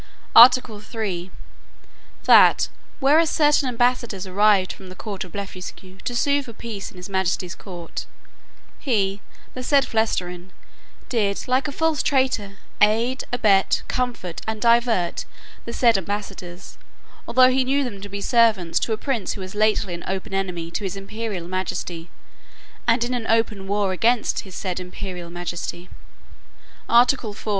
[0.35, 1.29] Article III.
[2.23, 2.69] "'That,
[2.99, 7.07] whereas certain ambassadors arrived from the Court of Blefuscu, to sue for peace in his
[7.07, 8.07] majesty's court,
[8.79, 9.21] he,
[9.53, 10.53] the said Flestrin,
[11.07, 15.25] did, like a false traitor, aid, abet, comfort, and divert,
[15.65, 16.79] the said ambassadors,
[17.27, 20.33] although he knew them to be servants to a prince who was lately an open
[20.33, 22.09] enemy to his imperial majesty,
[22.87, 24.79] and in an open war against his said
[25.29, 25.89] majesty.
[26.89, 27.49] Article IV.